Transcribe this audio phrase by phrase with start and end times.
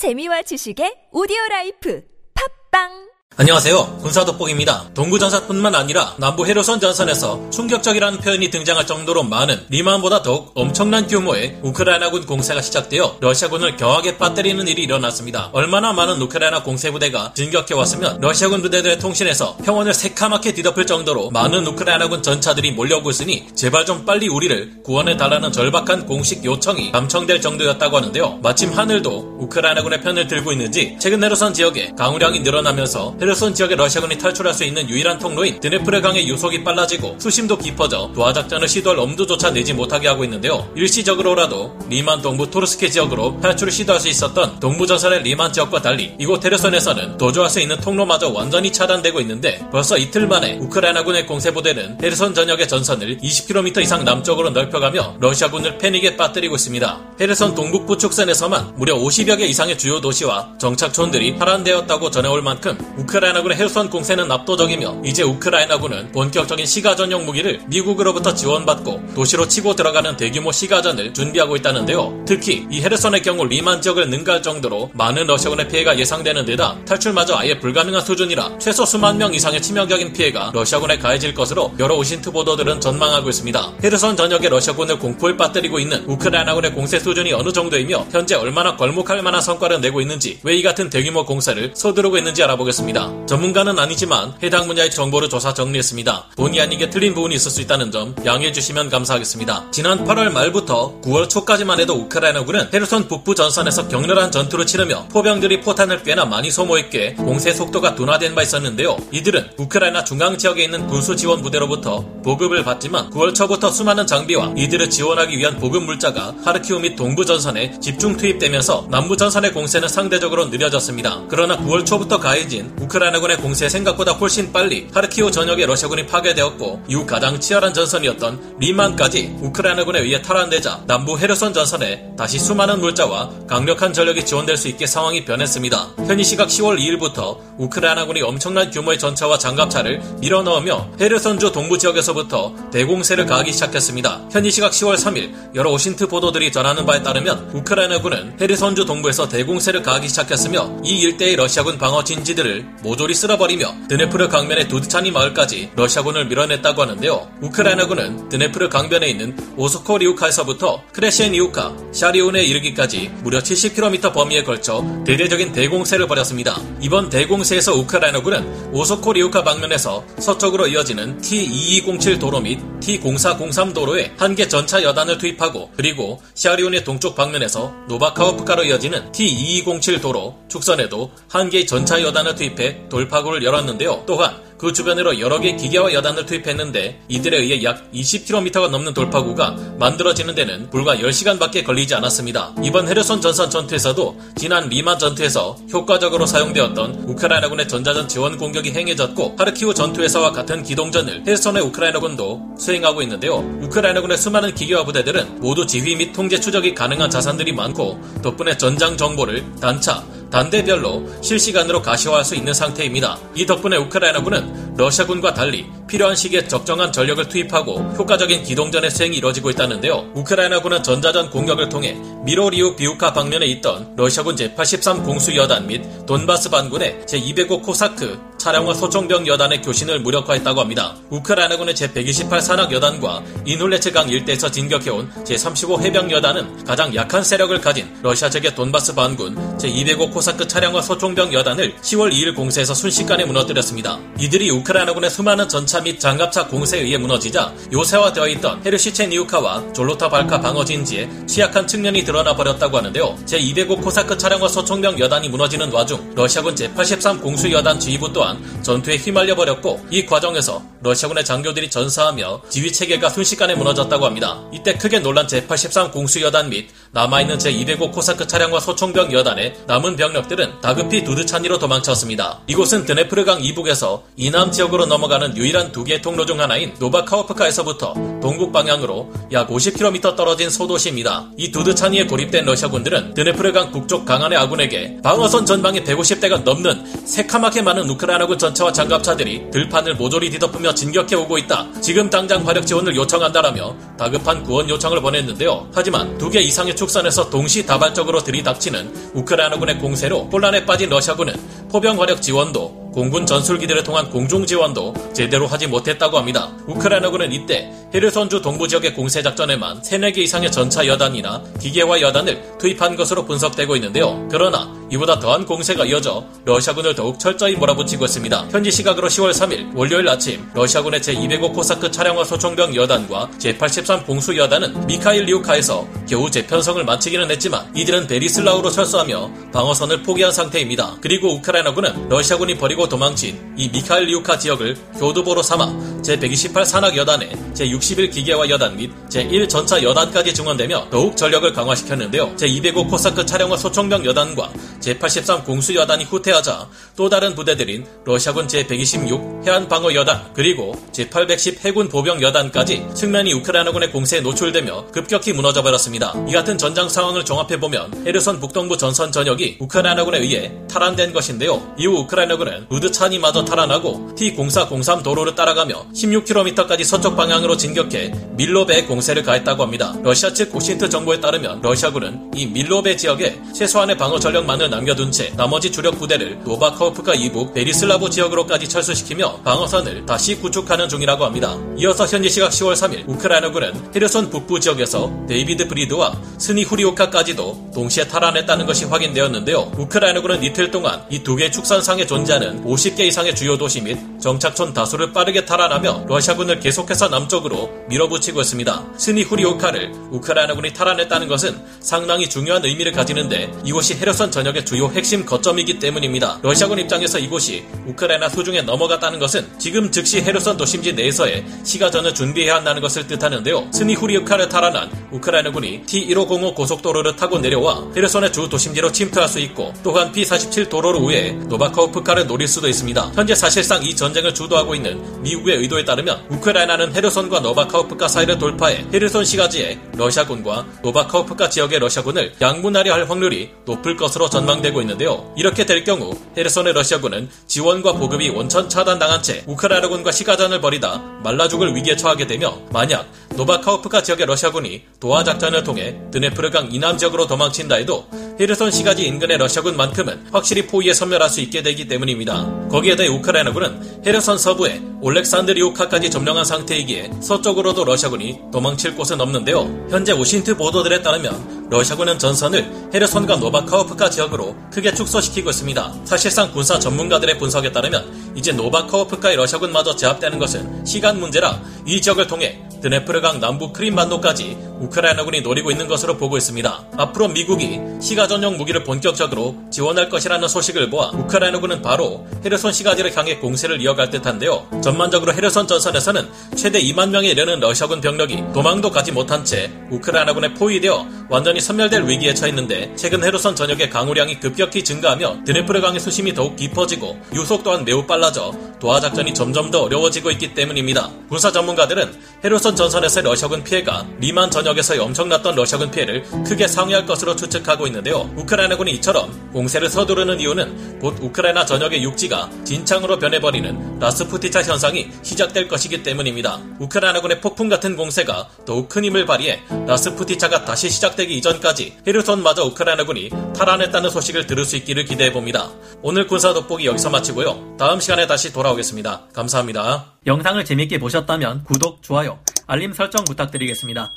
[0.00, 2.00] 재미와 지식의 오디오 라이프.
[2.32, 3.09] 팟빵
[3.40, 4.00] 안녕하세요.
[4.02, 4.90] 군사돋보기입니다.
[4.92, 12.26] 동부전선뿐만 아니라 남부 헤르손 전선에서 충격적이라는 표현이 등장할 정도로 많은 리만보다 더욱 엄청난 규모의 우크라이나군
[12.26, 15.48] 공세가 시작되어 러시아군을 경악하게 빠뜨리는 일이 일어났습니다.
[15.54, 22.72] 얼마나 많은 우크라이나 공세부대가 진격해왔으면 러시아군 부대들의 통신에서 평원을 새카맣게 뒤덮을 정도로 많은 우크라이나군 전차들이
[22.72, 28.40] 몰려오고 있으니 제발 좀 빨리 우리를 구원해달라는 절박한 공식 요청이 감청될 정도였다고 하는데요.
[28.42, 34.52] 마침 하늘도 우크라이나군의 편을 들고 있는지 최근 헤르손 지역에 강우량이 늘어나면서 헤르손 지역의 러시아군이 탈출할
[34.52, 39.72] 수 있는 유일한 통로인 드네프르 강의 유속이 빨라지고 수심도 깊어져 도하 작전을 시도할 엄두조차 내지
[39.72, 40.68] 못하게 하고 있는데요.
[40.74, 46.44] 일시적으로라도 리만 동부 토르스케 지역으로 탈출을 시도할 수 있었던 동부 전선의 리만 지역과 달리 이곳
[46.44, 52.34] 헤르손에서는 도주할 수 있는 통로마저 완전히 차단되고 있는데 벌써 이틀 만에 우크라이나군의 공세 부대는 헤르손
[52.34, 57.00] 전역의 전선을 20km 이상 남쪽으로 넓혀가며 러시아군을 패닉에 빠뜨리고 있습니다.
[57.20, 62.76] 헤르손 동북부 축선에서만 무려 50여 개 이상의 주요 도시와 정착촌들이 탈환되었다고 전해올 만큼
[63.10, 70.16] 우크라이나군의 헤르손 공세는 압도적이며 이제 우크라이나군은 본격적인 시가 전용 무기를 미국으로부터 지원받고 도시로 치고 들어가는
[70.16, 72.24] 대규모 시가전을 준비하고 있다는데요.
[72.26, 77.58] 특히 이 헤르손의 경우 리만 지역을 능가할 정도로 많은 러시아군의 피해가 예상되는 데다 탈출마저 아예
[77.58, 83.28] 불가능한 수준이라 최소 수만 명 이상의 치명적인 피해가 러시아군에 가해질 것으로 여러 오신트 보도들은 전망하고
[83.28, 83.72] 있습니다.
[83.82, 89.40] 헤르선 전역의 러시아군을 공포에 빠뜨리고 있는 우크라이나군의 공세 수준이 어느 정도이며 현재 얼마나 걸목할 만한
[89.40, 92.99] 성과를 내고 있는지 왜 이 같은 대규모 공세를 서두르고 있는지 알아보겠습니다.
[93.26, 96.30] 전문가는 아니지만 해당 분야의 정보를 조사 정리했습니다.
[96.36, 99.70] 본의 아니게 틀린 부분이 있을 수 있다는 점 양해해 주시면 감사하겠습니다.
[99.70, 106.02] 지난 8월 말부터 9월 초까지만 해도 우크라이나군은 헤르손 북부 전선에서 격렬한 전투를 치르며 포병들이 포탄을
[106.02, 108.96] 꽤나 많이 소모했기에 공세 속도가 둔화된 바 있었는데요.
[109.12, 114.90] 이들은 우크라이나 중앙 지역에 있는 군수 지원 부대로부터 보급을 받지만 9월 초부터 수많은 장비와 이들을
[114.90, 121.22] 지원하기 위한 보급 물자가 하르키우 및 동부 전선에 집중 투입되면서 남부 전선의 공세는 상대적으로 느려졌습니다.
[121.28, 127.38] 그러나 9월 초부터 가해진 우크라이나군의 공세 생각보다 훨씬 빨리 하르키우 전역의 러시아군이 파괴되었고 이후 가장
[127.38, 134.56] 치열한 전선이었던 리만까지 우크라이나군에 의해 탈환되자 남부 헤르손 전선에 다시 수많은 물자와 강력한 전력이 지원될
[134.56, 135.90] 수 있게 상황이 변했습니다.
[135.98, 143.52] 현지 시각 10월 2일부터 우크라이나군이 엄청난 규모의 전차와 장갑차를 밀어넣으며 헤르손주 동부 지역에서부터 대공세를 가하기
[143.52, 144.28] 시작했습니다.
[144.32, 150.08] 현지 시각 10월 3일 여러 오신트 보도들이 전하는 바에 따르면 우크라이나군은 헤르손주 동부에서 대공세를 가하기
[150.08, 157.30] 시작했으며 이 일대의 러시아군 방어 진지들을 모조리 쓸어버리며 드네프르 강변의 두드차니 마을까지 러시아군을 밀어냈다고 하는데요.
[157.42, 166.60] 우크라이나군은 드네프르 강변에 있는 오스코리우카에서부터 크레시엔이우카, 샤리온에 이르기까지 무려 70km 범위에 걸쳐 대대적인 대공세를 벌였습니다.
[166.80, 174.82] 이번 대공세에서 우크라이나군은 오스코리우카 방면에서 서쪽으로 이어지는 T2207 도로 및 T0403 도로에 한 개 전차
[174.82, 182.36] 여단을 투입하고 그리고 샤리온의 동쪽 방면에서 노바카우프카로 이어지는 T2207 도로 축선에도 한 개의 전차 여단을
[182.36, 184.04] 투입해 돌파구를 열었는데요.
[184.06, 190.34] 또한 그 주변으로 여러 개의 기계화 여단을 투입했는데 이들에 의해 약 20km가 넘는 돌파구가 만들어지는
[190.34, 192.54] 데는 불과 10시간밖에 걸리지 않았습니다.
[192.62, 199.72] 이번 헤르손 전선 전투에서도 지난 리만 전투에서 효과적으로 사용되었던 우크라이나군의 전자전 지원 공격이 행해졌고 하르키우
[199.72, 203.36] 전투에서와 같은 기동전을 헤르손의 우크라이나군도 수행하고 있는데요.
[203.62, 209.42] 우크라이나군의 수많은 기계화 부대들은 모두 지휘 및 통제 추적이 가능한 자산들이 많고 덕분에 전장 정보를
[209.58, 213.18] 단차, 단대별로 실시간으로 가시화할 수 있는 상태입니다.
[213.34, 220.12] 이 덕분에 우크라이나군은 러시아군과 달리 필요한 시기에 적정한 전력을 투입하고 효과적인 기동전의 수행이 이루어지고 있다는데요.
[220.14, 227.00] 우크라이나군은 전자전 공격을 통해 미로리우 비우카 방면에 있던 러시아군 제83 공수 여단 및 돈바스 반군의
[227.06, 230.96] 제205 코사크 차량화 소총병 여단의 교신을 무력화했다고 합니다.
[231.10, 238.30] 우크라이나군의 제128 산악 여단과 인훌레츠강 일대에서 진격해온 제35 해병 여단은 가장 약한 세력을 가진 러시아
[238.30, 243.98] 측의 돈바스 반군 제205 코사크 차량화 소총병 여단을 10월 2일 공세에서 순식간에 무너뜨렸습니다.
[244.18, 250.64] 이들이 우크라이나군의 수많은 전차 및 장갑차 공세에 의해 무너지자 요새화되어 있던 헤르시체니우카와 졸로타 발카 방어
[250.64, 253.16] 진지에 취약한 측면이 드러나 버렸다고 하는데요.
[253.26, 259.34] 제205 코사크 차량화 소총병 여단이 무너지는 와중 러시아군 제83 공수 여단 지휘부 또한 전투에 휘말려
[259.34, 264.40] 버렸고 이 과정에서 러시아군의 장교들이 전사하며 지휘 체계가 순식간에 무너졌다고 합니다.
[264.52, 270.60] 이때 크게 놀란 제83 공수 여단 및 남아있는 제205 코사크 차량화 소총병 여단의 남은 병력들은
[270.60, 272.40] 다급히 두드차니로 도망쳤습니다.
[272.46, 279.48] 이곳은 드네프르강 이북에서 이남 지역으로 넘어가는 유일한 두개 통로 중 하나인 노바카오프카에서부터 동북 방향으로 약
[279.48, 281.30] 50km 떨어진 소도시입니다.
[281.36, 288.38] 이 두드차니에 고립된 러시아군들은 드네프르강 북쪽 강한의 아군에게 방어선 전방에 150대가 넘는 새카맣게 많은 우크라이나군
[288.38, 291.68] 전차와 장갑차들이 들판을 모조리 뒤덮으며 진격해 오고 있다.
[291.80, 295.68] 지금 당장 화력 지원을 요청한다라며 다급한 구원 요청을 보냈는데요.
[295.74, 301.34] 하지만 두 개 이상의 축선에서 동시다발적으로 들이닥치는 우크라이나군의 공세로 혼란에 빠진 러시아군은
[301.72, 306.50] 포병 화력 지원도 공군 전술기들을 통한 공중 지원도 제대로 하지 못했다고 합니다.
[306.66, 312.94] 우크라이나군은 이때 헤르선주 동부 지역의 공세 작전에만 3, 4개 이상의 전차 여단이나 기계화 여단을 투입한
[312.94, 314.28] 것으로 분석되고 있는데요.
[314.30, 318.48] 그러나 이보다 더한 공세가 이어져 러시아군을 더욱 철저히 몰아붙이고 있습니다.
[318.50, 324.86] 현지 시각으로 10월 3일 월요일 아침 러시아군의 제205 코사크 차량화 소총병 여단과 제83 공수 여단은
[324.86, 330.96] 미카일 리우카에서 겨우 재편성을 마치기는 했지만 이들은 베리슬라우로 철수하며 방어선을 포기한 상태입니다.
[331.00, 338.10] 그리고 우크라이나군은 러시아군이 버리고 도망친 이 미카일 리우카 지역을 교두보로 삼아 제128 산악 여단에 제61
[338.10, 342.34] 기계화 여단 및 제1 전차 여단까지 증원되며 더욱 전력을 강화시켰는데요.
[342.36, 349.94] 제205 코사크 차량화 소총병 여단과 제83 공수 여단이 후퇴하자 또 다른 부대들인 러시아군 제126 해안방어
[349.94, 356.14] 여단 그리고 제810 해군 보병 여단까지 측면이 우크라이나군의 공세에 노출되며 급격히 무너져버렸습니다.
[356.28, 361.74] 이 같은 전장 상황을 종합해보면 헤르손 북동부 전선 전역이 우크라이나군에 의해 탈환된 것인데요.
[361.78, 369.94] 이후 우크라이나군은 두드차니마저 탈환하고 T0403 도로를 따라가며 16km까지 서쪽 방향으로 진격해 밀로베에 공세를 가했다고 합니다.
[370.02, 375.70] 러시아 측 OSINT 정보에 따르면 러시아군은 이 밀로베 지역에 최소한의 방어 전력만을 남겨둔 채 나머지
[375.70, 381.56] 주력 부대를 노바커프카 이북 베리슬라브 지역으로까지 철수시키며 방어선을 다시 구축하는 중이라고 합니다.
[381.76, 388.86] 이어서 현지 시각 10월 3일 우크라이나군은 헤르손 북부 지역에서 다비디우 브리드와 스니후리우카까지도 동시에 탈환했다는 것이
[388.86, 389.72] 확인되었는데요.
[389.76, 395.44] 우크라이나군은 이틀 동안 이 두개 축선상에 존재하는 50개 이상의 주요 도시 및 정착촌 다수를 빠르게
[395.44, 398.84] 탈환하며 러시아군을 계속해서 남쪽으로 밀어붙이고 있습니다.
[398.96, 406.38] 스니후리우카를 우크라이나군이 탈환했다는 것은 상당히 중요한 의미를 가지는데 이곳이 헤르손 전역의 주요 핵심 거점이기 때문입니다.
[406.42, 412.80] 러시아군 입장에서 이곳이 우크라이나 수중에 넘어갔다는 것은 지금 즉시 헤르손 도심지 내에서의 시가전을 준비해야 한다는
[412.82, 413.70] 것을 뜻하는데요.
[413.72, 420.68] 스니후리우카를 탈환한 우크라이나군이 T1505 고속도로를 타고 내려와 헤르손의 주 도심지로 침투할 수 있고 또한 P47
[420.68, 423.12] 도로를 우회해 노바코프카를 노릴 수도 있습니다.
[423.14, 429.24] 현재 사실상 이 전쟁을 주도하고 있는 미국의 의도에 따르면 우크라이나는 헤르손과 노바카우프카 사이를 돌파해 헤르손
[429.24, 435.32] 시가지의 러시아군과 노바카우프카 지역의 러시아군을 양분하려 할 확률이 높을 것으로 전망되고 있는데요.
[435.36, 441.74] 이렇게 될 경우 헤르손의 러시아군은 지원과 보급이 원천 차단당한 채 우크라이나군과 시가전을 벌이다 말라 죽을
[441.74, 448.06] 위기에 처하게 되며 만약 노바카우프카 지역의 러시아군이 도하 작전을 통해 드네프르강 이남 지역으로 도망친다 해도
[448.40, 452.68] 헤르손 시가지 인근의 러시아군만큼은 확실히 포위해 섬멸할 수 있게 되기 때문입니다.
[452.70, 459.88] 거기에 더해 우크라이나군은 헤르손 서부의 올렉산드리오카까지 점령한 상태이기에 서쪽으로도 러시아군이 도망칠 곳은 없는데요.
[459.90, 465.94] 현재 OSINT 보도들에 따르면 러시아군은 전선을 헤르손과 노바카우프카 지역으로 크게 축소시키고 있습니다.
[466.06, 472.58] 사실상 군사 전문가들의 분석에 따르면 이제 노바카우프카의 러시아군마저 제압되는 것은 시간 문제라 이 지역을 통해
[472.80, 476.84] 드네프르강 남부 크림반도까지 우크라이나군이 노리고 있는 것으로 보고 있습니다.
[476.96, 483.80] 앞으로 미국이 시가전용 무기를 본격적으로 지원할 것이라는 소식을 보아 우크라이나군은 바로 헤르손 시가지를 향해 공세를
[483.80, 484.66] 이어갈 듯한데요.
[484.82, 491.06] 전반적으로 헤르손 전선에서는 최대 2만 명에 이르는 러시아군 병력이 도망도 가지 못한 채 우크라이나군에 포위되어
[491.28, 497.18] 완전히 섬멸될 위기에 처했는데 최근 헤르손 전역의 강우량이 급격히 증가하며 드네프르 강의 수심이 더욱 깊어지고
[497.34, 501.10] 유속 또한 매우 빨라져 도하 작전이 점점 더 어려워지고 있기 때문입니다.
[501.28, 502.12] 군사 전문가들은
[502.42, 508.30] 헤르손 전선에서의 러시아군 피해가 리만 전역에서의 엄청났던 러시아군 피해를 크게 상회할 것으로 추측하고 있는데요.
[508.36, 516.02] 우크라이나군이 이처럼 공세를 서두르는 이유는 곧 우크라이나 전역의 육지가 진창으로 변해버리는 라스푸티차 현상이 시작될 것이기
[516.02, 516.60] 때문입니다.
[516.78, 524.10] 우크라이나군의 폭풍 같은 공세가 더욱 큰 힘을 발휘해 라스푸티차가 다시 시작되기 이전까지 헤르손마저 우크라이나군이 탈환했다는
[524.10, 525.70] 소식을 들을 수 있기를 기대해봅니다.
[526.02, 527.76] 오늘 군사 돋보기 여기서 마치고요.
[527.78, 529.28] 다음 시간에 다시 돌아오겠습니다.
[529.32, 530.12] 감사합니다.
[530.26, 534.12] 영상을 재밌게 보셨다면 구독, 좋아요, 알림 설정 부탁드리겠습니다.